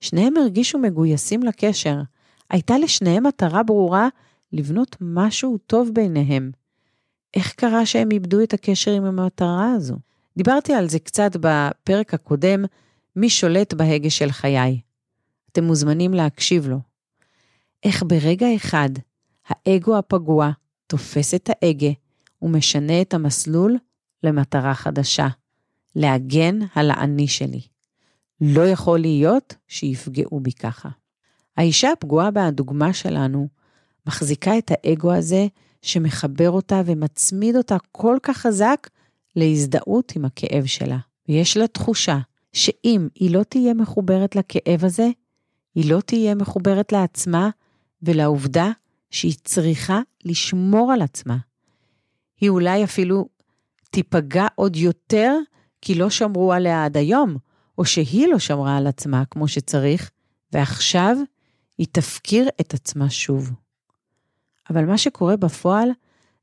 שניהם 0.00 0.36
הרגישו 0.36 0.78
מגויסים 0.78 1.42
לקשר. 1.42 2.00
הייתה 2.50 2.78
לשניהם 2.78 3.26
מטרה 3.26 3.62
ברורה 3.62 4.08
לבנות 4.52 4.96
משהו 5.00 5.58
טוב 5.58 5.90
ביניהם. 5.92 6.50
איך 7.36 7.52
קרה 7.52 7.86
שהם 7.86 8.10
איבדו 8.12 8.42
את 8.42 8.54
הקשר 8.54 8.90
עם 8.90 9.04
המטרה 9.04 9.72
הזו? 9.72 9.96
דיברתי 10.36 10.74
על 10.74 10.88
זה 10.88 10.98
קצת 10.98 11.36
בפרק 11.40 12.14
הקודם, 12.14 12.64
מי 13.16 13.30
שולט 13.30 13.74
בהגה 13.74 14.10
של 14.10 14.30
חיי. 14.30 14.80
אתם 15.52 15.64
מוזמנים 15.64 16.14
להקשיב 16.14 16.68
לו. 16.68 16.78
איך 17.82 18.02
ברגע 18.06 18.46
אחד 18.56 18.88
האגו 19.48 19.98
הפגוע 19.98 20.50
תופס 20.86 21.34
את 21.34 21.50
ההגה 21.50 21.90
ומשנה 22.42 23.00
את 23.00 23.14
המסלול 23.14 23.78
למטרה 24.22 24.74
חדשה, 24.74 25.28
להגן 25.96 26.58
על 26.74 26.90
האני 26.90 27.28
שלי. 27.28 27.60
לא 28.40 28.68
יכול 28.68 28.98
להיות 28.98 29.54
שיפגעו 29.68 30.40
בי 30.40 30.52
ככה. 30.52 30.88
האישה 31.56 31.92
הפגועה 31.92 32.30
בהדוגמה 32.30 32.92
שלנו 32.92 33.48
מחזיקה 34.06 34.58
את 34.58 34.70
האגו 34.70 35.12
הזה 35.12 35.46
שמחבר 35.86 36.50
אותה 36.50 36.82
ומצמיד 36.86 37.56
אותה 37.56 37.76
כל 37.92 38.16
כך 38.22 38.36
חזק 38.36 38.88
להזדהות 39.36 40.12
עם 40.16 40.24
הכאב 40.24 40.66
שלה. 40.66 40.98
ויש 41.28 41.56
לה 41.56 41.66
תחושה 41.66 42.18
שאם 42.52 43.08
היא 43.14 43.30
לא 43.30 43.42
תהיה 43.42 43.74
מחוברת 43.74 44.36
לכאב 44.36 44.84
הזה, 44.84 45.08
היא 45.74 45.90
לא 45.90 46.00
תהיה 46.00 46.34
מחוברת 46.34 46.92
לעצמה 46.92 47.50
ולעובדה 48.02 48.70
שהיא 49.10 49.34
צריכה 49.44 50.00
לשמור 50.24 50.92
על 50.92 51.02
עצמה. 51.02 51.36
היא 52.40 52.50
אולי 52.50 52.84
אפילו 52.84 53.28
תיפגע 53.90 54.46
עוד 54.54 54.76
יותר 54.76 55.36
כי 55.80 55.94
לא 55.94 56.10
שמרו 56.10 56.52
עליה 56.52 56.84
עד 56.84 56.96
היום, 56.96 57.36
או 57.78 57.84
שהיא 57.84 58.28
לא 58.28 58.38
שמרה 58.38 58.76
על 58.76 58.86
עצמה 58.86 59.24
כמו 59.30 59.48
שצריך, 59.48 60.10
ועכשיו 60.52 61.16
היא 61.78 61.86
תפקיר 61.92 62.48
את 62.60 62.74
עצמה 62.74 63.10
שוב. 63.10 63.50
אבל 64.70 64.84
מה 64.84 64.98
שקורה 64.98 65.36
בפועל, 65.36 65.88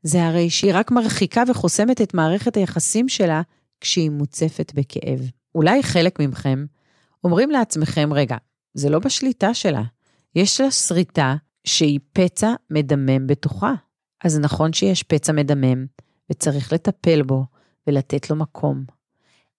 זה 0.04 0.28
הרי 0.28 0.50
שהיא 0.50 0.72
רק 0.74 0.92
מרחיקה 0.92 1.44
וחוסמת 1.48 2.02
את 2.02 2.14
מערכת 2.14 2.58
היחסים 2.58 3.10
שלה 3.10 3.42
כשהיא 3.82 4.10
מוצפת 4.10 4.72
בכאב. 4.76 5.20
אולי 5.56 5.84
חלק 5.84 6.20
מכם 6.20 6.66
אומרים 7.24 7.52
לעצמכם, 7.52 8.10
רגע, 8.14 8.38
זה 8.74 8.90
לא 8.90 9.00
בשליטה 9.00 9.54
שלה. 9.54 9.84
יש 10.36 10.62
לה 10.62 10.72
שריטה 10.72 11.36
שהיא 11.64 12.00
פצע 12.14 12.54
מדמם 12.70 13.28
בתוכה. 13.28 13.74
אז 14.24 14.40
נכון 14.40 14.74
שיש 14.74 15.04
פצע 15.04 15.32
מדמם, 15.32 15.86
וצריך 16.30 16.74
לטפל 16.74 17.22
בו 17.22 17.46
ולתת 17.88 18.30
לו 18.30 18.36
מקום. 18.36 18.84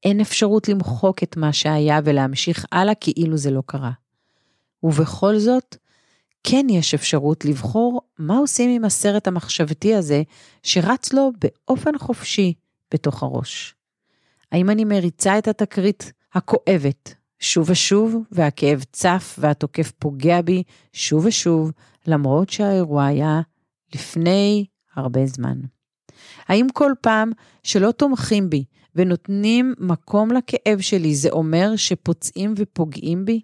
אין 0.05 0.21
אפשרות 0.21 0.69
למחוק 0.69 1.23
את 1.23 1.37
מה 1.37 1.53
שהיה 1.53 2.01
ולהמשיך 2.05 2.67
הלאה 2.73 2.95
כאילו 2.95 3.37
זה 3.37 3.51
לא 3.51 3.63
קרה. 3.67 3.91
ובכל 4.83 5.39
זאת, 5.39 5.77
כן 6.45 6.67
יש 6.71 6.95
אפשרות 6.95 7.45
לבחור 7.45 8.01
מה 8.19 8.37
עושים 8.37 8.71
עם 8.71 8.85
הסרט 8.85 9.27
המחשבתי 9.27 9.95
הזה 9.95 10.23
שרץ 10.63 11.13
לו 11.13 11.31
באופן 11.41 11.99
חופשי 11.99 12.55
בתוך 12.95 13.23
הראש. 13.23 13.75
האם 14.53 14.71
אני 14.71 14.85
מריצה 14.85 15.39
את 15.39 15.49
התקרית 15.49 16.13
הכואבת 16.33 17.15
שוב 17.39 17.71
ושוב, 17.71 18.17
והכאב 18.33 18.85
צף 18.93 19.37
והתוקף 19.39 19.91
פוגע 19.99 20.43
בי 20.43 20.63
שוב 20.93 21.27
ושוב, 21.27 21.73
למרות 22.07 22.51
שהאירוע 22.51 23.07
היה 23.07 23.41
לפני 23.95 24.67
הרבה 24.97 25.27
זמן? 25.27 25.59
האם 26.49 26.67
כל 26.73 26.93
פעם 27.01 27.31
שלא 27.63 27.91
תומכים 27.91 28.51
בי 28.51 28.65
ונותנים 28.95 29.75
מקום 29.79 30.33
לכאב 30.33 30.81
שלי, 30.81 31.15
זה 31.15 31.31
אומר 31.31 31.77
שפוצעים 31.77 32.55
ופוגעים 32.57 33.25
בי? 33.25 33.41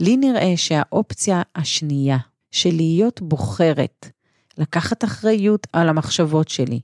לי 0.00 0.16
נראה 0.16 0.52
שהאופציה 0.56 1.42
השנייה 1.56 2.18
של 2.56 2.76
להיות 2.76 3.22
בוחרת, 3.22 4.08
לקחת 4.58 5.04
אחריות 5.04 5.66
על 5.72 5.88
המחשבות 5.88 6.48
שלי 6.48 6.80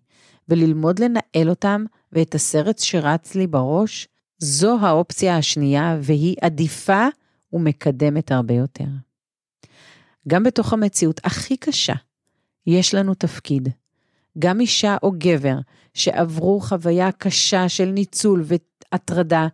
וללמוד 0.48 0.98
לנהל 0.98 1.50
אותם 1.50 1.84
ואת 2.12 2.34
הסרט 2.34 2.78
שרץ 2.78 3.34
לי 3.34 3.46
בראש, 3.46 4.08
זו 4.38 4.78
האופציה 4.80 5.36
השנייה 5.36 5.98
והיא 6.00 6.36
עדיפה 6.40 7.06
ומקדמת 7.52 8.32
הרבה 8.32 8.54
יותר. 8.54 8.84
גם 10.28 10.42
בתוך 10.42 10.72
המציאות 10.72 11.20
הכי 11.24 11.56
קשה, 11.56 11.94
יש 12.66 12.94
לנו 12.94 13.14
תפקיד. 13.14 13.68
גם 14.38 14.60
אישה 14.60 14.96
או 15.02 15.12
גבר 15.18 15.56
שעברו 15.94 16.60
חוויה 16.60 17.12
קשה 17.12 17.68
של 17.68 17.86
ניצול 17.86 18.44
והטרדה, 18.44 19.46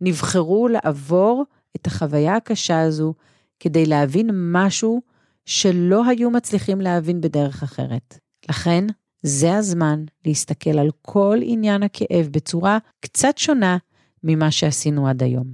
נבחרו 0.00 0.68
לעבור 0.68 1.44
את 1.76 1.86
החוויה 1.86 2.36
הקשה 2.36 2.80
הזו 2.80 3.14
כדי 3.60 3.86
להבין 3.86 4.30
משהו 4.34 5.11
שלא 5.46 6.06
היו 6.06 6.30
מצליחים 6.30 6.80
להבין 6.80 7.20
בדרך 7.20 7.62
אחרת. 7.62 8.18
לכן, 8.48 8.84
זה 9.22 9.54
הזמן 9.56 10.04
להסתכל 10.24 10.78
על 10.78 10.90
כל 11.02 11.38
עניין 11.42 11.82
הכאב 11.82 12.28
בצורה 12.30 12.78
קצת 13.00 13.38
שונה 13.38 13.76
ממה 14.24 14.50
שעשינו 14.50 15.08
עד 15.08 15.22
היום. 15.22 15.46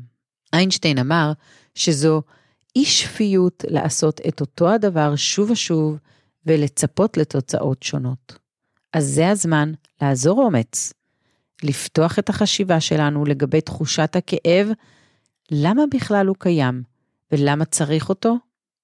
איינשטיין 0.53 0.99
אמר 0.99 1.33
שזו 1.75 2.23
אי 2.77 2.85
שפיות 2.85 3.65
לעשות 3.69 4.21
את 4.29 4.41
אותו 4.41 4.71
הדבר 4.71 5.17
שוב 5.17 5.51
ושוב 5.51 5.99
ולצפות 6.47 7.17
לתוצאות 7.17 7.83
שונות. 7.83 8.39
אז 8.93 9.05
זה 9.05 9.29
הזמן 9.29 9.73
לעזור 10.03 10.43
אומץ, 10.43 10.93
לפתוח 11.63 12.19
את 12.19 12.29
החשיבה 12.29 12.81
שלנו 12.81 13.25
לגבי 13.25 13.61
תחושת 13.61 14.17
הכאב, 14.17 14.69
למה 15.51 15.83
בכלל 15.95 16.27
הוא 16.27 16.37
קיים 16.39 16.83
ולמה 17.33 17.65
צריך 17.65 18.09
אותו? 18.09 18.37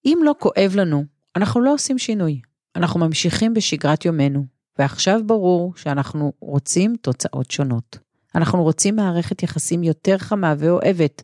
אם 0.04 0.18
לא 0.22 0.34
כואב 0.38 0.72
לנו, 0.74 1.04
אנחנו 1.36 1.60
לא 1.60 1.74
עושים 1.74 1.98
שינוי. 1.98 2.40
אנחנו 2.76 3.00
ממשיכים 3.00 3.54
בשגרת 3.54 4.04
יומנו, 4.04 4.44
ועכשיו 4.78 5.20
ברור 5.26 5.72
שאנחנו 5.76 6.32
רוצים 6.40 6.96
תוצאות 7.00 7.50
שונות. 7.50 7.98
אנחנו 8.34 8.62
רוצים 8.62 8.96
מערכת 8.96 9.42
יחסים 9.42 9.82
יותר 9.82 10.18
חמה 10.18 10.54
ואוהבת. 10.58 11.22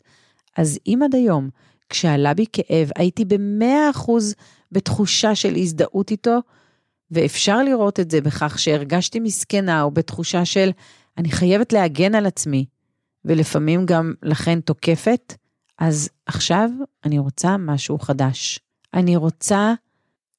אז 0.56 0.78
אם 0.86 1.00
עד 1.04 1.14
היום, 1.14 1.48
כשעלה 1.88 2.34
בי 2.34 2.44
כאב, 2.52 2.90
הייתי 2.96 3.24
במאה 3.24 3.90
אחוז 3.90 4.34
בתחושה 4.72 5.34
של 5.34 5.56
הזדהות 5.56 6.10
איתו, 6.10 6.38
ואפשר 7.10 7.62
לראות 7.62 8.00
את 8.00 8.10
זה 8.10 8.20
בכך 8.20 8.58
שהרגשתי 8.58 9.20
מסכנה 9.20 9.82
או 9.82 9.90
בתחושה 9.90 10.44
של 10.44 10.70
אני 11.18 11.30
חייבת 11.30 11.72
להגן 11.72 12.14
על 12.14 12.26
עצמי, 12.26 12.64
ולפעמים 13.24 13.86
גם 13.86 14.14
לכן 14.22 14.60
תוקפת, 14.60 15.34
אז 15.78 16.08
עכשיו 16.26 16.70
אני 17.04 17.18
רוצה 17.18 17.56
משהו 17.56 17.98
חדש. 17.98 18.60
אני 18.94 19.16
רוצה 19.16 19.74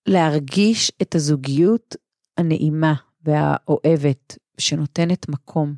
להרגיש 0.06 0.92
את 1.02 1.16
הזוגיות 1.16 1.96
הנעימה 2.38 2.94
והאוהבת 3.24 4.38
שנותנת 4.58 5.30
מקום. 5.30 5.76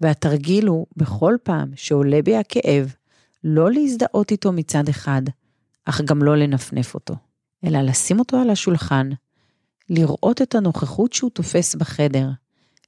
והתרגיל 0.00 0.66
הוא 0.66 0.86
בכל 0.96 1.36
פעם 1.42 1.70
שעולה 1.76 2.22
בי 2.22 2.36
הכאב, 2.36 2.94
לא 3.44 3.70
להזדהות 3.70 4.30
איתו 4.30 4.52
מצד 4.52 4.88
אחד, 4.88 5.22
אך 5.84 6.00
גם 6.00 6.22
לא 6.22 6.36
לנפנף 6.36 6.94
אותו, 6.94 7.14
אלא 7.64 7.80
לשים 7.80 8.18
אותו 8.18 8.36
על 8.36 8.50
השולחן, 8.50 9.10
לראות 9.90 10.42
את 10.42 10.54
הנוכחות 10.54 11.12
שהוא 11.12 11.30
תופס 11.30 11.74
בחדר, 11.74 12.28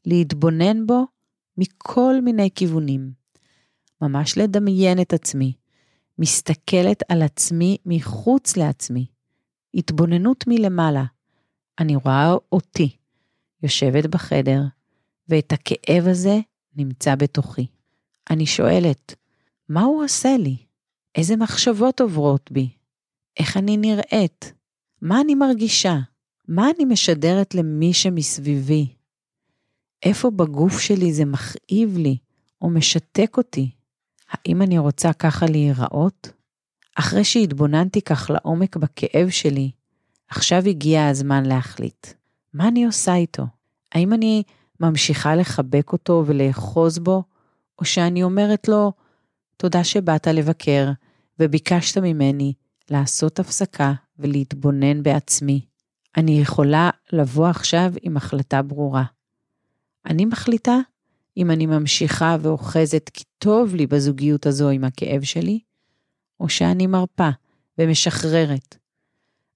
להתבונן 0.07 0.87
בו 0.87 1.05
מכל 1.59 2.21
מיני 2.23 2.51
כיוונים. 2.55 3.11
ממש 4.03 4.39
לדמיין 4.39 5.01
את 5.01 5.13
עצמי, 5.13 5.53
מסתכלת 6.19 7.03
על 7.09 7.23
עצמי 7.23 7.77
מחוץ 7.87 8.57
לעצמי. 8.57 9.07
התבוננות 9.75 10.45
מלמעלה. 10.47 11.05
אני 11.79 11.97
רואה 11.97 12.35
אותי, 12.53 12.97
יושבת 13.63 14.07
בחדר, 14.07 14.61
ואת 15.29 15.53
הכאב 15.53 16.09
הזה 16.09 16.39
נמצא 16.77 17.15
בתוכי. 17.15 17.67
אני 18.31 18.47
שואלת, 18.47 19.15
מה 19.69 19.83
הוא 19.83 20.05
עושה 20.05 20.37
לי? 20.37 20.57
איזה 21.15 21.37
מחשבות 21.37 22.01
עוברות 22.01 22.53
בי? 22.53 22.69
איך 23.39 23.57
אני 23.57 23.77
נראית? 23.77 24.53
מה 25.03 25.21
אני 25.21 25.35
מרגישה? 25.35 25.97
מה 26.49 26.71
אני 26.77 26.85
משדרת 26.85 27.55
למי 27.55 27.93
שמסביבי? 27.93 28.87
איפה 30.03 30.31
בגוף 30.31 30.81
שלי 30.81 31.13
זה 31.13 31.25
מכאיב 31.25 31.97
לי 31.97 32.17
או 32.63 32.71
משתק 32.71 33.37
אותי? 33.37 33.71
האם 34.31 34.63
אני 34.63 34.79
רוצה 34.79 35.13
ככה 35.13 35.47
להיראות? 35.47 36.33
אחרי 36.95 37.25
שהתבוננתי 37.25 38.01
כך 38.01 38.31
לעומק 38.31 38.77
בכאב 38.77 39.29
שלי, 39.31 39.71
עכשיו 40.29 40.63
הגיע 40.67 41.07
הזמן 41.07 41.47
להחליט. 41.47 42.07
מה 42.55 42.69
אני 42.69 42.85
עושה 42.85 43.15
איתו? 43.15 43.47
האם 43.93 44.13
אני 44.13 44.43
ממשיכה 44.81 45.37
לחבק 45.37 45.93
אותו 45.93 46.25
ולאחוז 46.27 46.99
בו, 46.99 47.23
או 47.79 47.85
שאני 47.85 48.23
אומרת 48.23 48.69
לו, 48.69 48.93
תודה 49.57 49.85
שבאת 49.85 50.27
לבקר 50.27 50.91
וביקשת 51.39 51.99
ממני 51.99 52.53
לעשות 52.91 53.39
הפסקה 53.39 53.93
ולהתבונן 54.19 55.03
בעצמי. 55.03 55.61
אני 56.17 56.41
יכולה 56.41 56.91
לבוא 57.13 57.49
עכשיו 57.49 57.93
עם 58.03 58.17
החלטה 58.17 58.63
ברורה. 58.63 59.05
אני 60.07 60.25
מחליטה 60.25 60.77
אם 61.37 61.51
אני 61.51 61.67
ממשיכה 61.67 62.37
ואוחזת 62.41 63.11
כי 63.15 63.25
טוב 63.39 63.75
לי 63.75 63.87
בזוגיות 63.87 64.47
הזו 64.47 64.69
עם 64.69 64.85
הכאב 64.85 65.23
שלי, 65.23 65.61
או 66.41 66.49
שאני 66.49 66.87
מרפה 66.87 67.31
ומשחררת. 67.79 68.77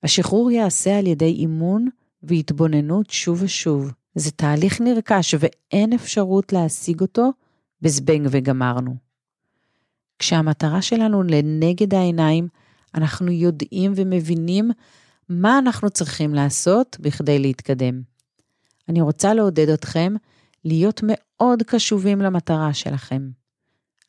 השחרור 0.03 0.51
ייעשה 0.51 0.99
על 0.99 1.07
ידי 1.07 1.25
אימון 1.25 1.89
והתבוננות 2.23 3.11
שוב 3.11 3.43
ושוב. 3.43 3.93
זה 4.15 4.31
תהליך 4.31 4.81
נרכש 4.81 5.35
ואין 5.39 5.93
אפשרות 5.93 6.53
להשיג 6.53 7.01
אותו 7.01 7.31
בזבנג 7.83 8.29
וגמרנו. 8.31 8.95
כשהמטרה 10.19 10.83
שלנו 10.83 11.23
לנגד 11.23 11.95
העיניים, 11.95 12.49
אנחנו 12.95 13.31
יודעים 13.31 13.93
ומבינים 13.97 14.71
מה 15.29 15.59
אנחנו 15.59 15.91
צריכים 15.91 16.35
לעשות 16.35 16.97
בכדי 17.01 17.39
להתקדם. 17.39 18.03
אני 18.89 19.01
רוצה 19.01 19.35
לעודד 19.35 19.69
אתכם 19.69 20.15
להיות 20.65 21.01
מאוד 21.07 21.63
קשובים 21.63 22.21
למטרה 22.21 22.75
שלכם. 22.75 23.31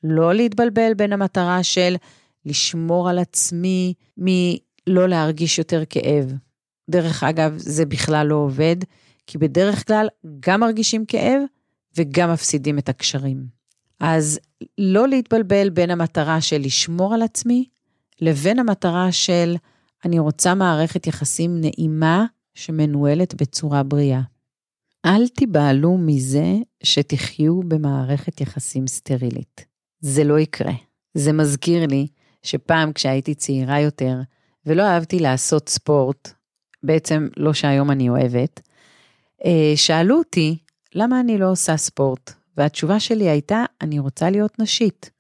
לא 0.04 0.34
להתבלבל 0.34 0.94
בין 0.94 1.14
המטרה 1.14 1.64
של 1.64 1.96
לשמור 2.46 3.10
על 3.10 3.20
עצמי 3.20 3.94
מלא 4.18 5.08
להרגיש 5.08 5.58
יותר 5.58 5.84
כאב. 5.90 6.34
דרך 6.90 7.24
אגב, 7.24 7.54
זה 7.58 7.86
בכלל 7.86 8.28
לא 8.28 8.36
עובד, 8.36 8.76
כי 9.28 9.38
בדרך 9.38 9.88
כלל 9.88 10.08
גם 10.40 10.60
מרגישים 10.60 11.06
כאב 11.06 11.42
וגם 11.98 12.34
מפסידים 12.34 12.78
את 12.78 12.90
הקשרים. 12.90 13.46
אז 14.00 14.40
לא 14.78 15.08
להתבלבל 15.08 15.70
בין 15.70 15.92
המטרה 15.92 16.42
של 16.42 16.58
לשמור 16.58 17.14
על 17.14 17.22
עצמי, 17.22 17.66
לבין 18.22 18.60
המטרה 18.60 19.12
של 19.12 19.56
אני 20.06 20.20
רוצה 20.20 20.56
מערכת 20.56 21.08
יחסים 21.08 21.62
נעימה 21.62 22.26
שמנוהלת 22.54 23.42
בצורה 23.42 23.84
בריאה. 23.84 24.22
אל 25.06 25.28
תיבהלו 25.28 25.98
מזה 25.98 26.56
שתחיו 26.84 27.60
במערכת 27.60 28.42
יחסים 28.42 28.88
סטרילית. 28.88 29.66
זה 30.00 30.24
לא 30.24 30.40
יקרה. 30.40 30.74
זה 31.14 31.34
מזכיר 31.34 31.86
לי 31.86 32.08
שפעם 32.44 32.94
כשהייתי 32.94 33.36
צעירה 33.36 33.80
יותר 33.80 34.16
ולא 34.66 34.84
אהבתי 34.84 35.20
לעשות 35.20 35.70
ספורט, 35.70 36.34
בעצם 36.84 37.28
לא 37.38 37.54
שהיום 37.54 37.92
אני 37.92 38.10
אוהבת, 38.10 38.62
אה, 39.46 39.74
שאלו 39.76 40.18
אותי 40.18 40.58
למה 40.96 41.20
אני 41.20 41.38
לא 41.38 41.52
עושה 41.52 41.78
ספורט, 41.78 42.34
והתשובה 42.58 43.00
שלי 43.00 43.30
הייתה, 43.30 43.66
אני 43.82 44.00
רוצה 44.00 44.30
להיות 44.30 44.60
נשית. 44.60 45.12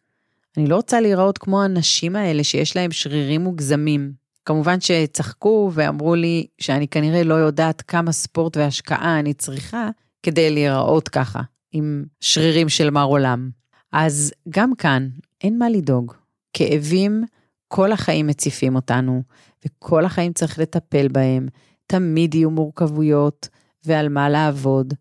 אני 0.58 0.67
לא 0.67 0.76
רוצה 0.76 1.02
להיראות 1.02 1.38
כמו 1.38 1.63
הנשים 1.63 2.15
האלה 2.15 2.44
שיש 2.44 2.76
להם 2.76 2.91
שרירים 2.91 3.41
מוגזמים. 3.41 4.20
כמובן 4.45 4.82
שצחקו 4.82 5.71
ואמרו 5.73 6.15
לי 6.15 6.47
שאני 6.60 6.88
כנראה 6.88 7.23
לא 7.23 7.34
יודעת 7.34 7.82
כמה 7.82 8.12
ספורט 8.12 8.58
והשקעה 8.58 9.19
אני 9.19 9.34
צריכה 9.34 9.89
כדי 10.23 10.49
להיראות 10.49 11.10
ככה, 11.10 11.41
עם 11.71 12.04
שרירים 12.19 12.69
של 12.69 12.89
מר 12.89 13.04
עולם. 13.04 13.49
אז 13.91 14.34
גם 14.49 14.75
כאן, 14.75 15.10
אין 15.43 15.58
מה 15.58 15.69
לדאוג. 15.69 16.13
כאבים, 16.54 17.23
כל 17.67 17.91
החיים 17.91 18.27
מציפים 18.27 18.75
אותנו, 18.75 19.23
וכל 19.65 20.06
החיים 20.06 20.34
צריך 20.34 20.60
לטפל 20.60 21.08
בהם. 21.08 21.47
תמיד 21.88 22.36
יהיו 22.36 22.51
מורכבויות 22.51 23.49
ועל 23.86 24.10
מה 24.10 24.30
לעבוד. 24.30 24.93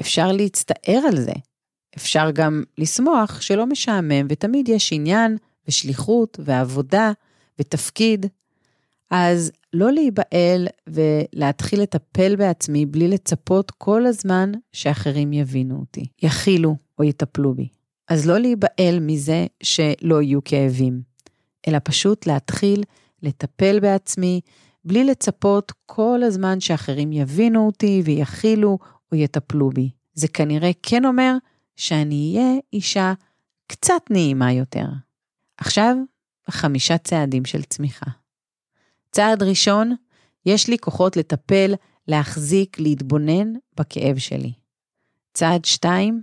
אפשר 0.00 0.32
להצטער 0.32 1.00
על 1.08 1.20
זה. 1.20 1.32
אפשר 1.96 2.30
גם 2.30 2.62
לשמוח 2.78 3.40
שלא 3.40 3.66
משעמם, 3.66 4.26
ותמיד 4.28 4.68
יש 4.68 4.92
עניין 4.92 5.36
ושליחות 5.68 6.40
ועבודה 6.44 7.12
ותפקיד. 7.58 8.26
אז 9.10 9.52
לא 9.72 9.92
להיבהל 9.92 10.68
ולהתחיל 10.86 11.82
לטפל 11.82 12.36
בעצמי 12.36 12.86
בלי 12.86 13.08
לצפות 13.08 13.70
כל 13.70 14.06
הזמן 14.06 14.52
שאחרים 14.72 15.32
יבינו 15.32 15.78
אותי, 15.80 16.06
יכילו 16.22 16.76
או 16.98 17.04
יטפלו 17.04 17.54
בי. 17.54 17.68
אז 18.08 18.26
לא 18.26 18.38
להיבהל 18.38 19.00
מזה 19.00 19.46
שלא 19.62 20.22
יהיו 20.22 20.44
כאבים, 20.44 21.02
אלא 21.68 21.78
פשוט 21.84 22.26
להתחיל 22.26 22.82
לטפל 23.22 23.80
בעצמי 23.80 24.40
בלי 24.84 25.04
לצפות 25.04 25.72
כל 25.86 26.22
הזמן 26.22 26.60
שאחרים 26.60 27.12
יבינו 27.12 27.66
אותי 27.66 28.02
ויכילו 28.04 28.78
או 29.12 29.16
יטפלו 29.16 29.70
בי. 29.70 29.90
זה 30.14 30.28
כנראה 30.28 30.70
כן 30.82 31.04
אומר 31.04 31.32
שאני 31.76 32.34
אהיה 32.36 32.58
אישה 32.72 33.12
קצת 33.66 34.02
נעימה 34.10 34.52
יותר. 34.52 34.86
עכשיו, 35.58 35.96
חמישה 36.50 36.98
צעדים 36.98 37.44
של 37.44 37.62
צמיחה. 37.62 38.06
צעד 39.16 39.42
ראשון, 39.42 39.94
יש 40.46 40.68
לי 40.68 40.78
כוחות 40.78 41.16
לטפל, 41.16 41.74
להחזיק, 42.08 42.80
להתבונן 42.80 43.52
בכאב 43.78 44.18
שלי. 44.18 44.52
צעד 45.34 45.64
שתיים, 45.64 46.20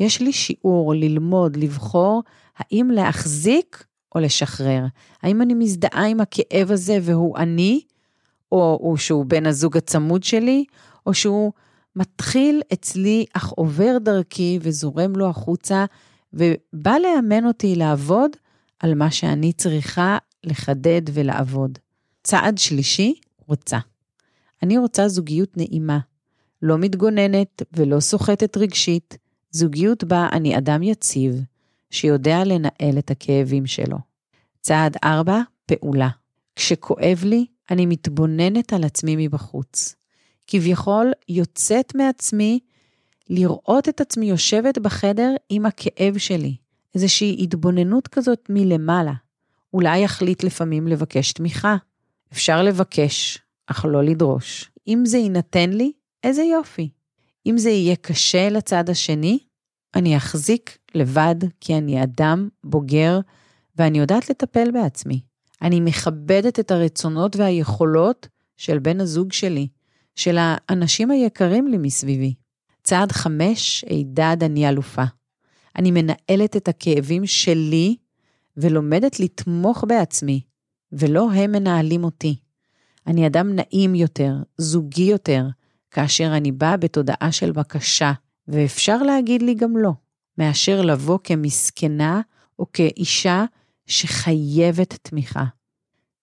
יש 0.00 0.20
לי 0.20 0.32
שיעור 0.32 0.94
ללמוד, 0.94 1.56
לבחור, 1.56 2.22
האם 2.56 2.90
להחזיק 2.90 3.84
או 4.14 4.20
לשחרר? 4.20 4.84
האם 5.22 5.42
אני 5.42 5.54
מזדהה 5.54 6.06
עם 6.06 6.20
הכאב 6.20 6.70
הזה 6.70 6.98
והוא 7.02 7.36
אני, 7.36 7.80
או, 8.52 8.78
או 8.82 8.96
שהוא 8.96 9.24
בן 9.24 9.46
הזוג 9.46 9.76
הצמוד 9.76 10.22
שלי, 10.22 10.64
או 11.06 11.14
שהוא 11.14 11.52
מתחיל 11.96 12.62
אצלי 12.72 13.24
אך 13.32 13.48
עובר 13.48 13.98
דרכי 14.00 14.58
וזורם 14.62 15.16
לו 15.16 15.28
החוצה, 15.28 15.84
ובא 16.32 16.96
לאמן 16.98 17.46
אותי 17.46 17.76
לעבוד 17.76 18.30
על 18.78 18.94
מה 18.94 19.10
שאני 19.10 19.52
צריכה 19.52 20.18
לחדד 20.44 21.02
ולעבוד. 21.12 21.78
צעד 22.24 22.58
שלישי, 22.58 23.14
רוצה. 23.46 23.78
אני 24.62 24.78
רוצה 24.78 25.08
זוגיות 25.08 25.56
נעימה, 25.56 25.98
לא 26.62 26.78
מתגוננת 26.78 27.62
ולא 27.72 28.00
סוחטת 28.00 28.56
רגשית, 28.56 29.18
זוגיות 29.50 30.04
בה 30.04 30.28
אני 30.32 30.58
אדם 30.58 30.82
יציב, 30.82 31.42
שיודע 31.90 32.44
לנהל 32.44 32.98
את 32.98 33.10
הכאבים 33.10 33.66
שלו. 33.66 33.98
צעד 34.60 34.96
4, 35.04 35.40
פעולה. 35.66 36.08
כשכואב 36.56 37.20
לי, 37.24 37.46
אני 37.70 37.86
מתבוננת 37.86 38.72
על 38.72 38.84
עצמי 38.84 39.16
מבחוץ. 39.18 39.94
כביכול 40.46 41.12
יוצאת 41.28 41.94
מעצמי 41.94 42.60
לראות 43.30 43.88
את 43.88 44.00
עצמי 44.00 44.26
יושבת 44.26 44.78
בחדר 44.78 45.34
עם 45.48 45.66
הכאב 45.66 46.18
שלי, 46.18 46.56
איזושהי 46.94 47.36
התבוננות 47.40 48.08
כזאת 48.08 48.46
מלמעלה. 48.48 49.12
אולי 49.74 50.04
אחליט 50.04 50.44
לפעמים 50.44 50.88
לבקש 50.88 51.32
תמיכה. 51.32 51.76
אפשר 52.34 52.62
לבקש, 52.62 53.38
אך 53.66 53.84
לא 53.88 54.04
לדרוש. 54.04 54.70
אם 54.88 55.02
זה 55.06 55.18
יינתן 55.18 55.70
לי, 55.70 55.92
איזה 56.24 56.42
יופי. 56.42 56.90
אם 57.46 57.58
זה 57.58 57.70
יהיה 57.70 57.96
קשה 57.96 58.48
לצד 58.48 58.90
השני, 58.90 59.38
אני 59.94 60.16
אחזיק 60.16 60.78
לבד, 60.94 61.34
כי 61.60 61.78
אני 61.78 62.02
אדם 62.02 62.48
בוגר 62.64 63.20
ואני 63.76 63.98
יודעת 63.98 64.30
לטפל 64.30 64.70
בעצמי. 64.70 65.20
אני 65.62 65.80
מכבדת 65.80 66.60
את 66.60 66.70
הרצונות 66.70 67.36
והיכולות 67.36 68.28
של 68.56 68.78
בן 68.78 69.00
הזוג 69.00 69.32
שלי, 69.32 69.68
של 70.16 70.36
האנשים 70.40 71.10
היקרים 71.10 71.68
לי 71.68 71.78
מסביבי. 71.78 72.34
צעד 72.82 73.12
חמש, 73.12 73.84
הידד 73.88 74.36
אני 74.42 74.68
אלופה. 74.68 75.04
אני 75.76 75.90
מנהלת 75.90 76.56
את 76.56 76.68
הכאבים 76.68 77.26
שלי 77.26 77.96
ולומדת 78.56 79.20
לתמוך 79.20 79.84
בעצמי, 79.88 80.40
ולא 80.94 81.32
הם 81.32 81.52
מנהלים 81.52 82.04
אותי. 82.04 82.36
אני 83.06 83.26
אדם 83.26 83.50
נעים 83.54 83.94
יותר, 83.94 84.34
זוגי 84.58 85.02
יותר, 85.02 85.46
כאשר 85.90 86.36
אני 86.36 86.52
באה 86.52 86.76
בתודעה 86.76 87.32
של 87.32 87.52
בקשה, 87.52 88.12
ואפשר 88.48 89.02
להגיד 89.02 89.42
לי 89.42 89.54
גם 89.54 89.76
לא, 89.76 89.92
מאשר 90.38 90.82
לבוא 90.82 91.18
כמסכנה 91.24 92.20
או 92.58 92.66
כאישה 92.72 93.44
שחייבת 93.86 94.98
תמיכה. 95.02 95.44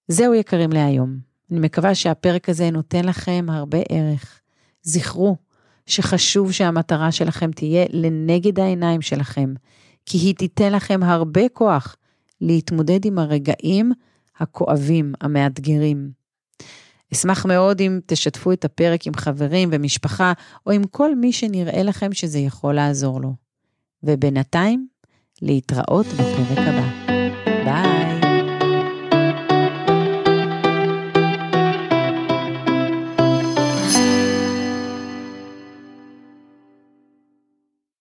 זהו 0.07 0.33
יקרים 0.33 0.71
להיום. 0.71 1.17
אני 1.51 1.59
מקווה 1.59 1.95
שהפרק 1.95 2.49
הזה 2.49 2.71
נותן 2.71 3.05
לכם 3.05 3.45
הרבה 3.49 3.77
ערך. 3.89 4.41
זכרו 4.83 5.37
שחשוב 5.85 6.51
שהמטרה 6.51 7.11
שלכם 7.11 7.51
תהיה 7.51 7.85
לנגד 7.89 8.59
העיניים 8.59 9.01
שלכם, 9.01 9.53
כי 10.05 10.17
היא 10.17 10.35
תיתן 10.35 10.73
לכם 10.73 11.03
הרבה 11.03 11.49
כוח 11.53 11.95
להתמודד 12.41 13.05
עם 13.05 13.19
הרגעים 13.19 13.91
הכואבים, 14.41 15.13
המאתגרים. 15.21 16.11
אשמח 17.13 17.45
מאוד 17.45 17.81
אם 17.81 17.99
תשתפו 18.05 18.51
את 18.51 18.65
הפרק 18.65 19.07
עם 19.07 19.13
חברים 19.13 19.69
ומשפחה, 19.71 20.33
או 20.65 20.71
עם 20.71 20.83
כל 20.83 21.15
מי 21.15 21.33
שנראה 21.33 21.83
לכם 21.83 22.13
שזה 22.13 22.39
יכול 22.39 22.73
לעזור 22.73 23.21
לו. 23.21 23.33
ובינתיים, 24.03 24.87
להתראות 25.41 26.05
בפרק 26.05 26.57
הבא. 26.57 27.10